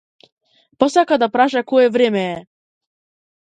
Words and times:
Посака 0.83 1.15
да 1.25 1.29
праша 1.37 1.61
кое 1.73 1.87
време 1.99 2.23
е. 2.33 2.35